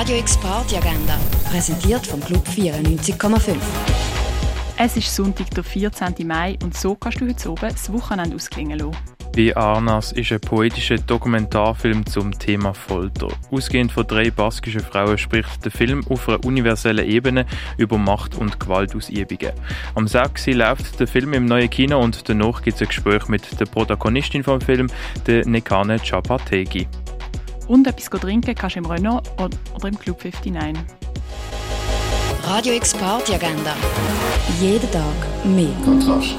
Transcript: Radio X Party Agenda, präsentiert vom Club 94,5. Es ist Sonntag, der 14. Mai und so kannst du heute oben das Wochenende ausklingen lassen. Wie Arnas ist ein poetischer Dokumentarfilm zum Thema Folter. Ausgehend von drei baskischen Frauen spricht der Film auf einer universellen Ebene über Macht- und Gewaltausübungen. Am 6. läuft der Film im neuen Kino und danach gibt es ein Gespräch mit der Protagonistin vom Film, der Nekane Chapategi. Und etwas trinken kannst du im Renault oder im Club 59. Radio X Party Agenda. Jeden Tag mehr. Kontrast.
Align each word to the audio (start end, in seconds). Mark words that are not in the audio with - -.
Radio 0.00 0.16
X 0.16 0.38
Party 0.38 0.76
Agenda, 0.76 1.20
präsentiert 1.50 2.06
vom 2.06 2.24
Club 2.24 2.42
94,5. 2.48 3.54
Es 4.78 4.96
ist 4.96 5.14
Sonntag, 5.14 5.50
der 5.50 5.62
14. 5.62 6.26
Mai 6.26 6.56
und 6.62 6.74
so 6.74 6.94
kannst 6.94 7.20
du 7.20 7.28
heute 7.28 7.50
oben 7.50 7.68
das 7.68 7.92
Wochenende 7.92 8.34
ausklingen 8.34 8.78
lassen. 8.78 8.96
Wie 9.34 9.54
Arnas 9.54 10.12
ist 10.12 10.32
ein 10.32 10.40
poetischer 10.40 10.96
Dokumentarfilm 10.96 12.06
zum 12.06 12.32
Thema 12.32 12.72
Folter. 12.72 13.28
Ausgehend 13.50 13.92
von 13.92 14.06
drei 14.06 14.30
baskischen 14.30 14.80
Frauen 14.80 15.18
spricht 15.18 15.66
der 15.66 15.70
Film 15.70 16.02
auf 16.08 16.26
einer 16.30 16.42
universellen 16.46 17.06
Ebene 17.06 17.44
über 17.76 17.98
Macht- 17.98 18.38
und 18.38 18.58
Gewaltausübungen. 18.58 19.52
Am 19.94 20.08
6. 20.08 20.46
läuft 20.46 20.98
der 20.98 21.08
Film 21.08 21.34
im 21.34 21.44
neuen 21.44 21.68
Kino 21.68 22.00
und 22.00 22.26
danach 22.26 22.62
gibt 22.62 22.76
es 22.76 22.80
ein 22.80 22.88
Gespräch 22.88 23.28
mit 23.28 23.60
der 23.60 23.66
Protagonistin 23.66 24.44
vom 24.44 24.62
Film, 24.62 24.86
der 25.26 25.46
Nekane 25.46 25.98
Chapategi. 26.00 26.88
Und 27.70 27.86
etwas 27.86 28.20
trinken 28.20 28.52
kannst 28.56 28.74
du 28.74 28.80
im 28.80 28.86
Renault 28.86 29.30
oder 29.38 29.86
im 29.86 29.96
Club 29.96 30.24
59. 30.24 30.52
Radio 32.42 32.72
X 32.72 32.92
Party 32.94 33.32
Agenda. 33.32 33.76
Jeden 34.60 34.90
Tag 34.90 35.14
mehr. 35.44 35.70
Kontrast. 35.84 36.34